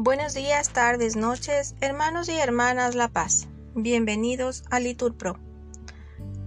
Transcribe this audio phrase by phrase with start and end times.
[0.00, 3.48] Buenos días, tardes, noches, hermanos y hermanas La Paz.
[3.74, 5.36] Bienvenidos a Litur Pro.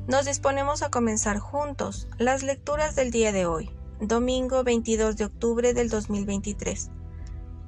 [0.07, 3.69] Nos disponemos a comenzar juntos las lecturas del día de hoy,
[3.99, 6.89] domingo 22 de octubre del 2023,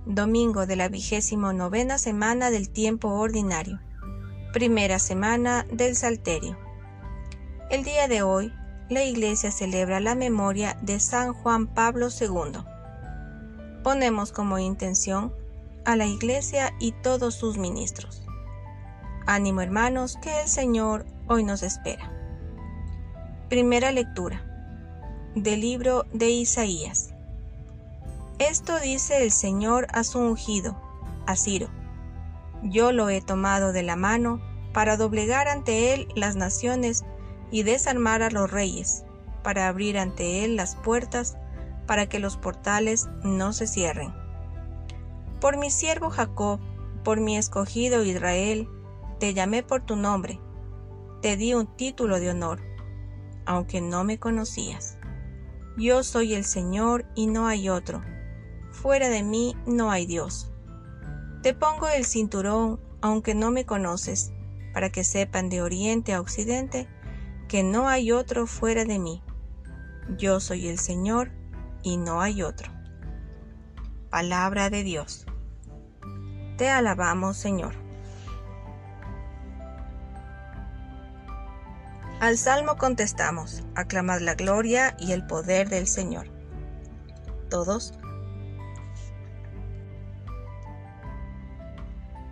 [0.06, 3.80] domingo de la vigésimo novena semana del tiempo ordinario,
[4.52, 6.58] primera semana del Salterio.
[7.70, 8.54] El día de hoy,
[8.94, 12.60] la Iglesia celebra la memoria de San Juan Pablo II.
[13.84, 15.34] Ponemos como intención
[15.86, 18.24] a la Iglesia y todos sus ministros.
[19.26, 22.12] Ánimo hermanos, que el Señor hoy nos espera.
[23.50, 24.46] Primera lectura
[25.36, 27.14] del libro de Isaías.
[28.40, 30.80] Esto dice el Señor a su ungido,
[31.26, 31.70] a Ciro.
[32.64, 34.42] Yo lo he tomado de la mano
[34.74, 37.06] para doblegar ante él las naciones
[37.54, 39.06] y desarmar a los reyes,
[39.44, 41.38] para abrir ante él las puertas,
[41.88, 44.24] para que los portales no se cierren
[45.44, 46.62] por mi siervo Jacob,
[47.04, 48.70] por mi escogido Israel,
[49.20, 50.40] te llamé por tu nombre,
[51.22, 52.62] te di un título de honor,
[53.46, 54.98] aunque no me conocías.
[55.76, 58.02] Yo soy el Señor y no hay otro,
[58.72, 60.50] fuera de mí no hay Dios.
[61.42, 64.32] Te pongo el cinturón, aunque no me conoces,
[64.74, 66.88] para que sepan de oriente a occidente
[67.54, 69.22] que no hay otro fuera de mí.
[70.18, 71.30] Yo soy el Señor
[71.84, 72.72] y no hay otro.
[74.10, 75.28] Palabra de Dios.
[76.58, 77.76] Te alabamos, Señor.
[82.20, 86.32] Al salmo contestamos, aclamad la gloria y el poder del Señor.
[87.52, 87.94] Todos.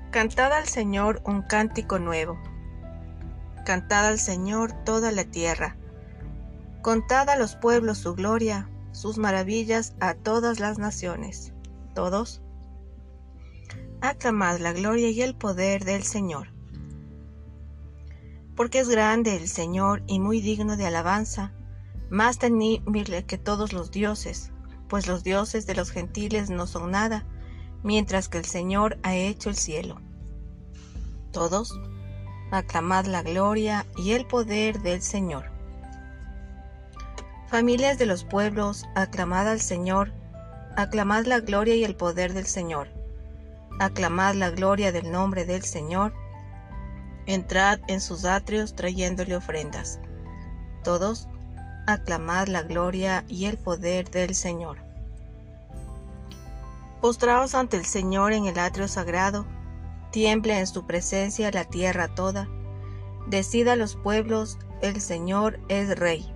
[0.10, 2.42] Cantad al Señor un cántico nuevo.
[3.66, 5.78] Cantad al Señor toda la tierra.
[6.82, 11.54] Contad a los pueblos su gloria, sus maravillas a todas las naciones.
[11.94, 12.42] Todos
[14.02, 16.48] aclamad la gloria y el poder del Señor.
[18.56, 21.54] Porque es grande el Señor y muy digno de alabanza,
[22.10, 24.52] más temible que todos los dioses,
[24.90, 27.26] pues los dioses de los gentiles no son nada,
[27.84, 30.02] mientras que el Señor ha hecho el cielo.
[31.32, 31.80] Todos,
[32.52, 35.50] aclamad la gloria y el poder del Señor.
[37.48, 40.12] Familias de los pueblos, aclamad al Señor,
[40.76, 43.02] aclamad la gloria y el poder del Señor
[43.82, 46.14] aclamad la gloria del nombre del Señor,
[47.26, 50.00] entrad en sus atrios trayéndole ofrendas.
[50.84, 51.28] Todos,
[51.88, 54.78] aclamad la gloria y el poder del Señor.
[57.02, 59.48] Postraos ante el Señor en el atrio sagrado,
[60.12, 62.48] tiemble en su presencia la tierra toda.
[63.28, 66.32] Decida los pueblos, el Señor es Rey,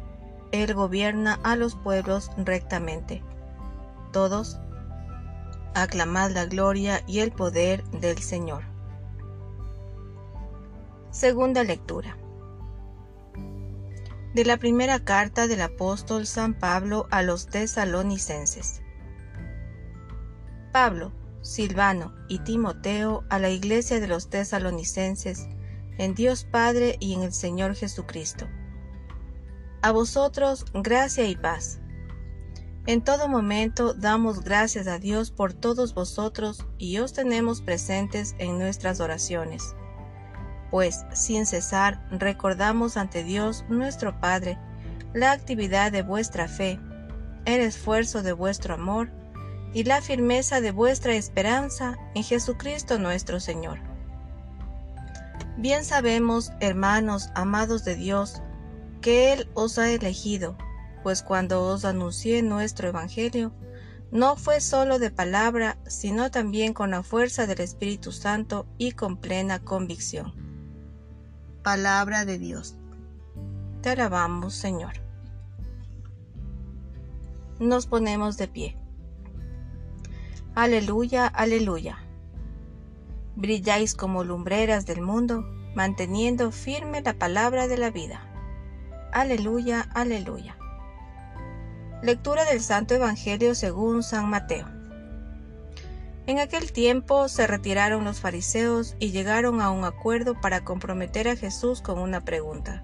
[0.51, 3.23] Él gobierna a los pueblos rectamente.
[4.11, 4.59] Todos,
[5.73, 8.63] aclamad la gloria y el poder del Señor.
[11.11, 12.17] Segunda lectura.
[14.33, 18.81] De la primera carta del apóstol San Pablo a los tesalonicenses.
[20.73, 21.13] Pablo,
[21.45, 25.47] Silvano y Timoteo a la iglesia de los tesalonicenses,
[25.97, 28.47] en Dios Padre y en el Señor Jesucristo.
[29.81, 31.79] A vosotros gracia y paz
[32.87, 38.59] en todo momento damos gracias a Dios por todos vosotros y os tenemos presentes en
[38.59, 39.75] nuestras oraciones.
[40.69, 44.59] Pues sin cesar recordamos ante Dios nuestro Padre
[45.15, 46.79] la actividad de vuestra fe,
[47.45, 49.09] el esfuerzo de vuestro amor
[49.75, 53.77] y la firmeza de vuestra esperanza en Jesucristo nuestro Señor.
[55.57, 58.41] Bien sabemos, hermanos amados de Dios,
[59.01, 60.57] que Él os ha elegido
[61.05, 63.53] pues cuando os anuncié nuestro Evangelio,
[64.09, 69.17] no fue solo de palabra, sino también con la fuerza del Espíritu Santo y con
[69.17, 70.33] plena convicción.
[71.61, 72.75] Palabra de Dios.
[73.83, 74.93] Te alabamos, Señor.
[77.59, 78.77] Nos ponemos de pie.
[80.55, 81.97] Aleluya, aleluya.
[83.35, 85.43] Brilláis como lumbreras del mundo,
[85.75, 88.21] manteniendo firme la palabra de la vida.
[89.11, 90.55] Aleluya, aleluya.
[92.01, 94.65] Lectura del Santo Evangelio según San Mateo.
[96.25, 101.35] En aquel tiempo se retiraron los fariseos y llegaron a un acuerdo para comprometer a
[101.35, 102.81] Jesús con una pregunta.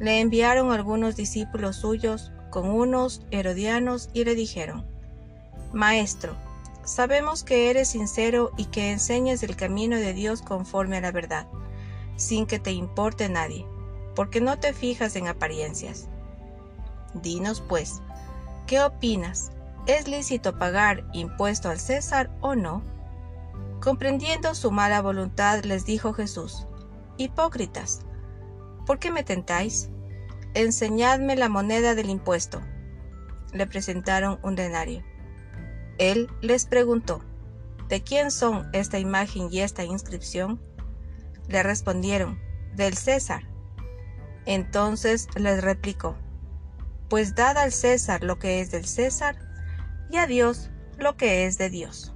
[0.00, 4.84] Le enviaron algunos discípulos suyos con unos herodianos y le dijeron,
[5.72, 6.34] Maestro,
[6.84, 11.46] sabemos que eres sincero y que enseñas el camino de Dios conforme a la verdad,
[12.16, 13.66] sin que te importe nadie,
[14.14, 16.08] porque no te fijas en apariencias.
[17.14, 18.02] Dinos pues,
[18.66, 19.50] ¿qué opinas?
[19.86, 22.82] ¿Es lícito pagar impuesto al César o no?
[23.80, 26.66] Comprendiendo su mala voluntad, les dijo Jesús,
[27.16, 28.00] Hipócritas,
[28.86, 29.90] ¿por qué me tentáis?
[30.54, 32.60] Enseñadme la moneda del impuesto.
[33.52, 35.04] Le presentaron un denario.
[35.98, 37.22] Él les preguntó,
[37.88, 40.60] ¿De quién son esta imagen y esta inscripción?
[41.48, 42.40] Le respondieron,
[42.74, 43.46] del César.
[44.46, 46.16] Entonces les replicó,
[47.08, 49.36] Pues dad al César lo que es del César,
[50.10, 52.14] y a Dios lo que es de Dios.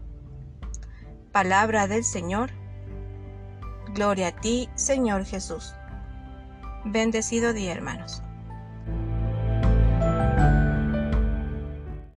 [1.33, 2.51] Palabra del Señor.
[3.95, 5.75] Gloria a ti, Señor Jesús.
[6.85, 8.23] Bendecido día, hermanos.